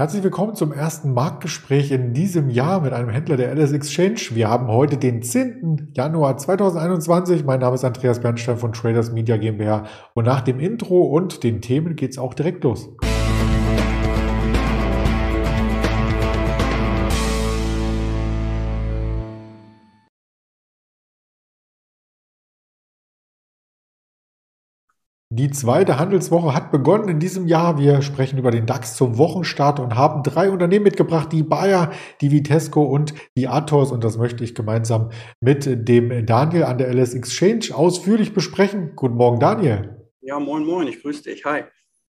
[0.00, 4.28] Herzlich willkommen zum ersten Marktgespräch in diesem Jahr mit einem Händler der LS Exchange.
[4.30, 5.92] Wir haben heute den 10.
[5.92, 7.44] Januar 2021.
[7.44, 9.84] Mein Name ist Andreas Bernstein von Traders Media GmbH
[10.14, 12.88] und nach dem Intro und den Themen geht's auch direkt los.
[25.32, 27.78] Die zweite Handelswoche hat begonnen in diesem Jahr.
[27.78, 32.32] Wir sprechen über den DAX zum Wochenstart und haben drei Unternehmen mitgebracht, die Bayer, die
[32.32, 33.92] Vitesco und die Athos.
[33.92, 38.96] Und das möchte ich gemeinsam mit dem Daniel an der LS Exchange ausführlich besprechen.
[38.96, 40.04] Guten Morgen, Daniel.
[40.20, 41.44] Ja, moin, moin, ich grüße dich.
[41.44, 41.62] Hi.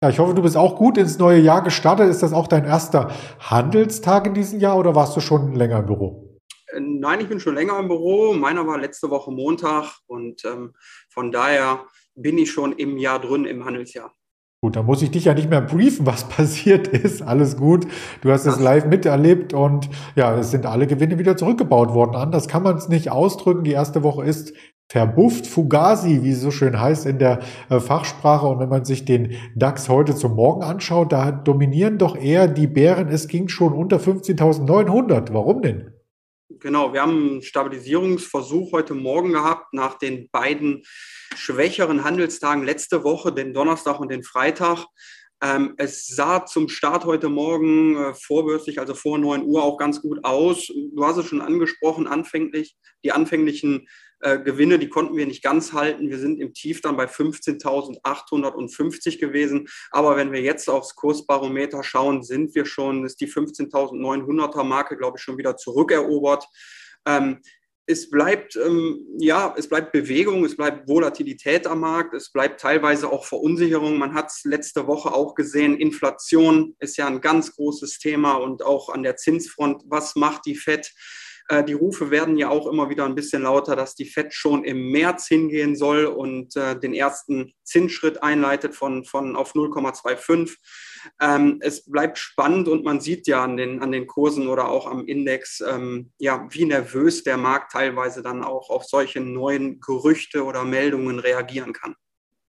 [0.04, 2.10] Ja, ich hoffe, du bist auch gut ins neue Jahr gestartet.
[2.10, 5.86] Ist das auch dein erster Handelstag in diesem Jahr oder warst du schon länger im
[5.86, 6.38] Büro?
[6.68, 8.34] Äh, nein, ich bin schon länger im Büro.
[8.34, 10.74] Meiner war letzte Woche Montag und ähm,
[11.08, 14.14] von daher bin ich schon im Jahr drin, im Handelsjahr.
[14.62, 17.22] Gut, dann muss ich dich ja nicht mehr briefen, was passiert ist.
[17.22, 17.86] Alles gut.
[18.22, 22.16] Du hast es live miterlebt und ja, es sind alle Gewinne wieder zurückgebaut worden.
[22.16, 23.64] Anders kann man es nicht ausdrücken.
[23.64, 24.54] Die erste Woche ist
[24.90, 27.40] verbufft, Fugazi, wie es so schön heißt in der
[27.70, 28.48] äh, Fachsprache.
[28.48, 32.68] Und wenn man sich den DAX heute zum Morgen anschaut, da dominieren doch eher die
[32.68, 33.10] Bären.
[33.10, 35.34] Es ging schon unter 15.900.
[35.34, 35.95] Warum denn?
[36.50, 40.84] Genau, wir haben einen Stabilisierungsversuch heute Morgen gehabt nach den beiden
[41.36, 44.86] schwächeren Handelstagen letzte Woche, den Donnerstag und den Freitag.
[45.42, 50.04] Ähm, es sah zum Start heute Morgen äh, vorbörslich, also vor 9 Uhr, auch ganz
[50.04, 50.68] gut aus.
[50.68, 53.88] Du hast es schon angesprochen, anfänglich, die anfänglichen
[54.26, 56.10] äh, Gewinne, die konnten wir nicht ganz halten.
[56.10, 59.68] Wir sind im Tief dann bei 15.850 gewesen.
[59.92, 65.20] Aber wenn wir jetzt aufs Kursbarometer schauen, sind wir schon, ist die 15.900er Marke, glaube
[65.20, 66.48] ich, schon wieder zurückerobert.
[67.06, 67.42] Ähm,
[67.86, 73.12] es bleibt, ähm, ja, es bleibt Bewegung, es bleibt Volatilität am Markt, es bleibt teilweise
[73.12, 74.00] auch Verunsicherung.
[74.00, 78.64] Man hat es letzte Woche auch gesehen, Inflation ist ja ein ganz großes Thema und
[78.64, 80.92] auch an der Zinsfront, was macht die FED?
[81.48, 84.64] Äh, die Rufe werden ja auch immer wieder ein bisschen lauter, dass die FED schon
[84.64, 90.56] im März hingehen soll und äh, den ersten Zinsschritt einleitet von, von auf 0,25.
[91.22, 94.88] Ähm, es bleibt spannend und man sieht ja an den, an den Kursen oder auch
[94.88, 100.44] am Index, ähm, ja, wie nervös der Markt teilweise dann auch auf solche neuen Gerüchte
[100.44, 101.96] oder Meldungen reagieren kann.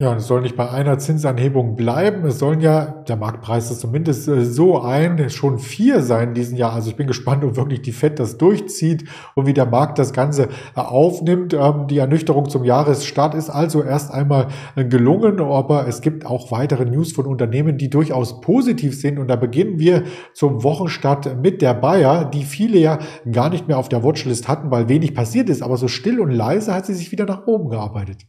[0.02, 2.26] Ja, es soll nicht bei einer Zinsanhebung bleiben.
[2.26, 6.58] Es sollen ja, der Marktpreis ist zumindest äh, so ein, schon vier sein in diesem
[6.58, 6.74] Jahr.
[6.74, 9.06] Also ich bin gespannt, ob wirklich die FED das durchzieht
[9.36, 11.54] und wie der Markt das Ganze äh, aufnimmt.
[11.54, 16.52] Ähm, die Ernüchterung zum Jahresstart ist also erst einmal äh, gelungen, aber es gibt auch
[16.52, 19.20] weitere News von Unternehmen, die durchaus positiv sind.
[19.20, 20.04] Und da beginnen wir
[20.34, 23.00] zum Wochenstart mit der Bayer, die viele ja
[23.32, 25.62] gar nicht mehr auf der Watchlist hatten, weil wenig passiert ist.
[25.62, 28.26] Aber so still und leise hat sie sich wieder nach oben gearbeitet.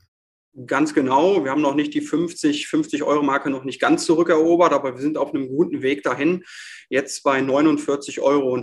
[0.67, 1.45] Ganz genau.
[1.45, 5.03] Wir haben noch nicht die 50, 50 Euro Marke noch nicht ganz zurückerobert, aber wir
[5.03, 6.45] sind auf einem guten Weg dahin.
[6.89, 8.57] Jetzt bei 49,50 Euro.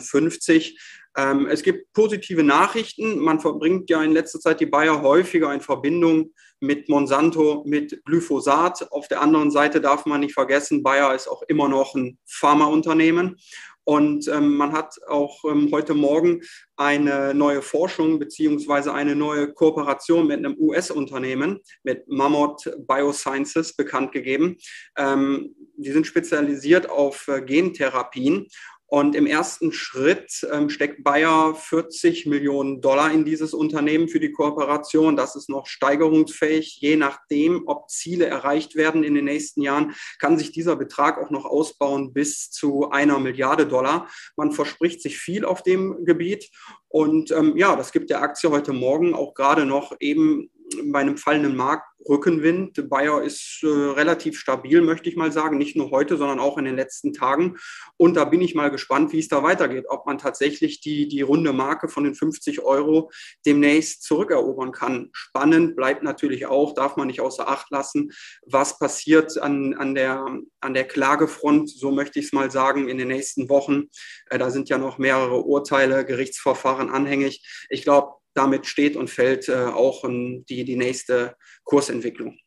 [1.17, 3.19] Ähm, es gibt positive Nachrichten.
[3.19, 6.31] Man verbringt ja in letzter Zeit die Bayer häufiger in Verbindung
[6.61, 8.89] mit Monsanto, mit Glyphosat.
[8.91, 13.37] Auf der anderen Seite darf man nicht vergessen, Bayer ist auch immer noch ein Pharmaunternehmen.
[13.83, 16.41] Und ähm, man hat auch ähm, heute Morgen
[16.75, 24.57] eine neue Forschung beziehungsweise eine neue Kooperation mit einem US-Unternehmen, mit Mammoth Biosciences, bekannt gegeben.
[24.97, 28.47] Ähm, die sind spezialisiert auf äh, Gentherapien
[28.93, 34.33] und im ersten Schritt ähm, steckt Bayer 40 Millionen Dollar in dieses Unternehmen für die
[34.33, 35.15] Kooperation.
[35.15, 36.81] Das ist noch steigerungsfähig.
[36.81, 41.29] Je nachdem, ob Ziele erreicht werden in den nächsten Jahren, kann sich dieser Betrag auch
[41.29, 44.09] noch ausbauen bis zu einer Milliarde Dollar.
[44.35, 46.49] Man verspricht sich viel auf dem Gebiet.
[46.89, 50.51] Und ähm, ja, das gibt der Aktie heute Morgen auch gerade noch eben
[50.85, 52.89] bei einem fallenden Markt Rückenwind.
[52.89, 56.65] Bayer ist äh, relativ stabil, möchte ich mal sagen, nicht nur heute, sondern auch in
[56.65, 57.57] den letzten Tagen.
[57.97, 61.21] Und da bin ich mal gespannt, wie es da weitergeht, ob man tatsächlich die, die
[61.21, 63.11] runde Marke von den 50 Euro
[63.45, 65.09] demnächst zurückerobern kann.
[65.13, 68.11] Spannend bleibt natürlich auch, darf man nicht außer Acht lassen,
[68.45, 70.25] was passiert an, an, der,
[70.59, 73.89] an der Klagefront, so möchte ich es mal sagen, in den nächsten Wochen.
[74.29, 77.45] Äh, da sind ja noch mehrere Urteile, Gerichtsverfahren anhängig.
[77.69, 82.37] Ich glaube, damit steht und fällt äh, auch ähm, die, die nächste Kursentwicklung.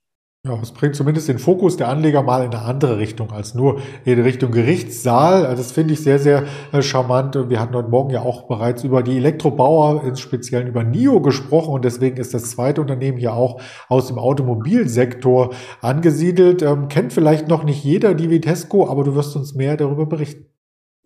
[0.46, 3.80] Ja, es bringt zumindest den Fokus der Anleger mal in eine andere Richtung als nur
[4.04, 5.46] in Richtung Gerichtssaal.
[5.46, 7.48] Also das finde ich sehr, sehr äh, charmant.
[7.48, 11.72] Wir hatten heute Morgen ja auch bereits über die Elektrobauer, im Speziellen über NIO gesprochen
[11.72, 13.58] und deswegen ist das zweite Unternehmen hier auch
[13.88, 16.60] aus dem Automobilsektor angesiedelt.
[16.60, 20.53] Ähm, kennt vielleicht noch nicht jeder die Vitesco, aber du wirst uns mehr darüber berichten.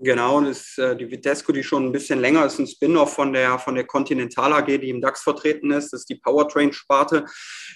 [0.01, 3.33] Genau, das ist äh, die Vitesco, die schon ein bisschen länger ist, ein Spin-off von
[3.33, 5.93] der, von der Continental AG, die im DAX vertreten ist.
[5.93, 7.25] Das ist die Powertrain-Sparte,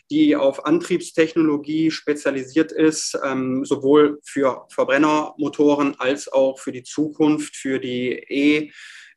[0.08, 7.80] die auf Antriebstechnologie spezialisiert ist, ähm, sowohl für Verbrennermotoren als auch für die Zukunft, für
[7.80, 8.70] die E-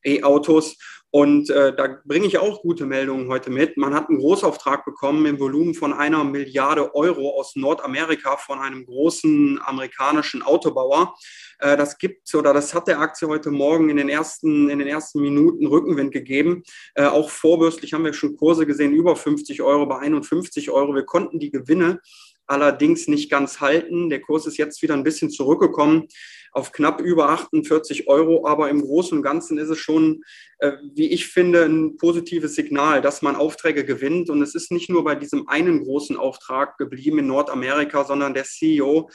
[0.03, 0.75] E-Autos.
[1.15, 3.77] Und äh, da bringe ich auch gute Meldungen heute mit.
[3.77, 8.85] Man hat einen Großauftrag bekommen im Volumen von einer Milliarde Euro aus Nordamerika von einem
[8.85, 11.15] großen amerikanischen Autobauer.
[11.59, 14.89] Äh, das gibt oder das hat der Aktie heute Morgen in den ersten, in den
[14.89, 16.63] ersten Minuten Rückenwind gegeben.
[16.95, 20.93] Äh, auch vorbürstlich haben wir schon Kurse gesehen, über 50 Euro, bei 51 Euro.
[20.95, 22.01] Wir konnten die Gewinne
[22.47, 24.09] allerdings nicht ganz halten.
[24.09, 26.07] Der Kurs ist jetzt wieder ein bisschen zurückgekommen
[26.55, 28.47] auf knapp über 48 Euro.
[28.47, 30.23] Aber im Großen und Ganzen ist es schon,
[30.59, 34.29] äh, wie ich finde, ein positives Signal, dass man Aufträge gewinnt.
[34.29, 38.45] Und es ist nicht nur bei diesem einen großen Auftrag geblieben in Nordamerika, sondern der
[38.45, 39.09] CEO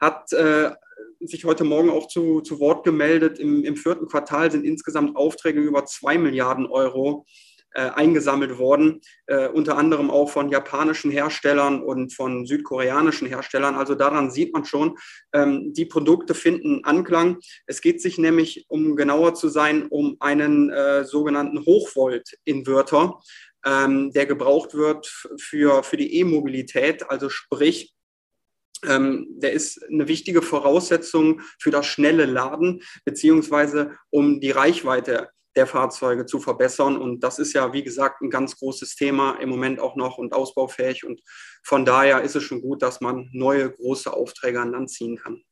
[0.00, 0.70] hat äh,
[1.20, 3.40] sich heute Morgen auch zu, zu Wort gemeldet.
[3.40, 7.26] Im, Im vierten Quartal sind insgesamt Aufträge über zwei Milliarden Euro
[7.74, 13.74] äh, eingesammelt worden, äh, unter anderem auch von japanischen Herstellern und von südkoreanischen Herstellern.
[13.74, 14.96] Also daran sieht man schon,
[15.32, 17.38] ähm, die Produkte finden Anklang.
[17.66, 23.18] Es geht sich nämlich, um genauer zu sein, um einen äh, sogenannten Hochvolt-Inverter,
[23.64, 25.06] ähm, der gebraucht wird
[25.40, 27.94] für, für die E-Mobilität, also sprich,
[28.86, 35.66] ähm, der ist eine wichtige Voraussetzung für das schnelle Laden, beziehungsweise um die Reichweite der
[35.66, 36.96] Fahrzeuge zu verbessern.
[36.96, 40.32] Und das ist ja, wie gesagt, ein ganz großes Thema im Moment auch noch und
[40.32, 41.04] ausbaufähig.
[41.04, 41.20] Und
[41.62, 45.42] von daher ist es schon gut, dass man neue große Aufträge an Land ziehen kann.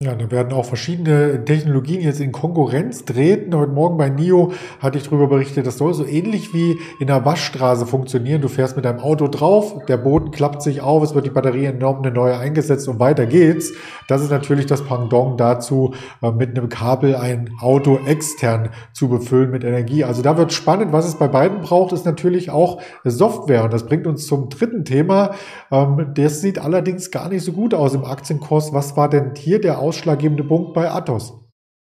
[0.00, 3.52] Ja, da werden auch verschiedene Technologien jetzt in Konkurrenz treten.
[3.52, 7.24] Heute Morgen bei NIO hatte ich darüber berichtet, das soll so ähnlich wie in der
[7.24, 8.40] Waschstraße funktionieren.
[8.40, 11.64] Du fährst mit deinem Auto drauf, der Boden klappt sich auf, es wird die Batterie
[11.64, 13.72] entnommen, eine neue eingesetzt und weiter geht's.
[14.06, 19.50] Das ist natürlich das Pendant dazu, äh, mit einem Kabel ein Auto extern zu befüllen
[19.50, 20.04] mit Energie.
[20.04, 20.92] Also da wird spannend.
[20.92, 23.64] Was es bei beiden braucht, ist natürlich auch Software.
[23.64, 25.32] Und das bringt uns zum dritten Thema.
[25.72, 28.72] Ähm, das sieht allerdings gar nicht so gut aus im Aktienkurs.
[28.72, 31.32] Was war denn hier der ausschlaggebende Punkt bei Athos.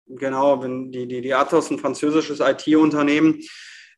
[0.06, 3.41] Genau, wenn die, die, die Athos, ein französisches IT-Unternehmen,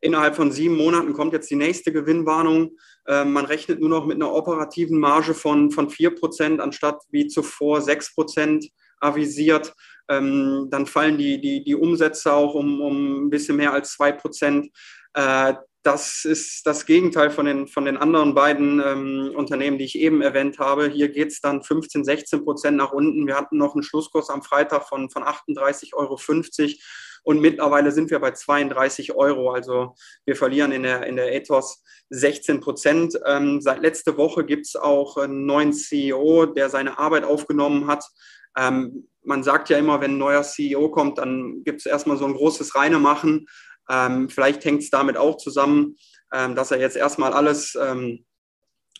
[0.00, 2.76] innerhalb von sieben Monaten kommt jetzt die nächste Gewinnwarnung.
[3.08, 7.80] Ähm, man rechnet nur noch mit einer operativen Marge von, von 4% anstatt wie zuvor
[7.80, 8.70] 6%
[9.00, 9.74] avisiert.
[10.08, 14.70] Ähm, dann fallen die, die, die Umsätze auch um, um ein bisschen mehr als 2%.
[15.14, 15.54] Äh,
[15.86, 20.20] das ist das Gegenteil von den, von den anderen beiden ähm, Unternehmen, die ich eben
[20.20, 20.88] erwähnt habe.
[20.88, 23.26] Hier geht es dann 15, 16 Prozent nach unten.
[23.26, 26.18] Wir hatten noch einen Schlusskurs am Freitag von, von 38,50 Euro
[27.22, 29.50] und mittlerweile sind wir bei 32 Euro.
[29.50, 29.94] Also
[30.24, 33.18] wir verlieren in der, in der Ethos 16 Prozent.
[33.24, 38.04] Ähm, seit letzter Woche gibt es auch einen neuen CEO, der seine Arbeit aufgenommen hat.
[38.56, 42.26] Ähm, man sagt ja immer, wenn ein neuer CEO kommt, dann gibt es erstmal so
[42.26, 43.46] ein großes Reinemachen.
[43.88, 45.96] Ähm, vielleicht hängt es damit auch zusammen,
[46.32, 48.24] ähm, dass er jetzt erstmal alles, ähm,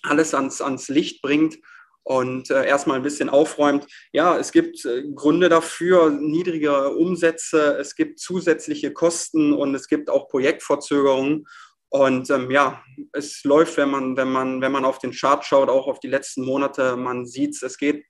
[0.03, 1.59] alles ans, ans Licht bringt
[2.07, 3.87] und äh, erstmal ein bisschen aufräumt.
[4.13, 10.09] Ja, es gibt äh, Gründe dafür, niedrigere Umsätze, es gibt zusätzliche Kosten und es gibt
[10.09, 11.49] auch Projektverzögerungen.
[11.89, 15.69] Und ähm, ja, es läuft, wenn man, wenn, man, wenn man auf den Chart schaut,
[15.69, 18.05] auch auf die letzten Monate, man sieht es, es geht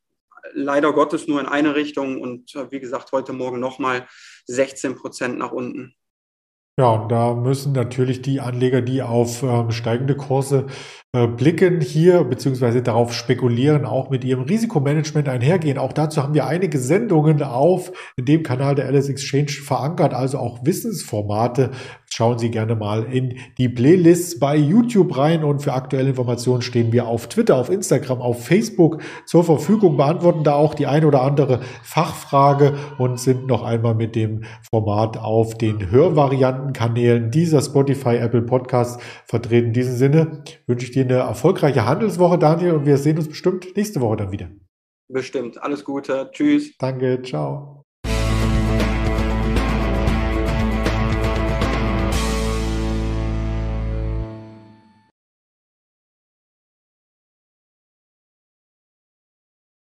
[0.53, 4.07] leider Gottes nur in eine Richtung und äh, wie gesagt, heute Morgen nochmal
[4.47, 5.95] 16 Prozent nach unten.
[6.79, 10.67] Ja, und da müssen natürlich die Anleger, die auf ähm, steigende Kurse
[11.37, 15.79] blicken, hier beziehungsweise darauf spekulieren, auch mit ihrem Risikomanagement einhergehen.
[15.79, 20.65] Auch dazu haben wir einige Sendungen auf dem Kanal der LS Exchange verankert, also auch
[20.65, 21.71] Wissensformate.
[22.09, 26.93] Schauen Sie gerne mal in die Playlists bei YouTube rein und für aktuelle Informationen stehen
[26.93, 31.23] wir auf Twitter, auf Instagram, auf Facebook zur Verfügung, beantworten da auch die eine oder
[31.23, 38.17] andere Fachfrage und sind noch einmal mit dem Format auf den Hörvarianten Kanälen dieser Spotify,
[38.17, 39.69] Apple Podcast vertreten.
[39.69, 43.77] In diesem Sinne wünsche ich dir eine erfolgreiche Handelswoche, Daniel, und wir sehen uns bestimmt
[43.77, 44.51] nächste Woche dann wieder.
[45.09, 45.63] Bestimmt.
[45.63, 46.31] Alles Gute.
[46.33, 46.77] Tschüss.
[46.79, 47.23] Danke.
[47.23, 47.86] Ciao.